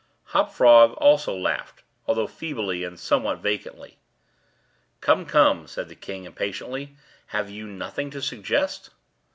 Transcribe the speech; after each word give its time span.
Hop 0.33 0.51
Frog 0.51 0.93
also 0.93 1.37
laughed, 1.37 1.83
although 2.07 2.25
feebly 2.25 2.83
and 2.83 2.99
somewhat 2.99 3.37
vacantly. 3.37 3.99
"Come, 4.99 5.27
come," 5.27 5.67
said 5.67 5.89
the 5.89 5.95
king, 5.95 6.25
impatiently, 6.25 6.95
"have 7.27 7.51
you 7.51 7.67
nothing 7.67 8.09
to 8.09 8.21
suggest?" 8.23 8.89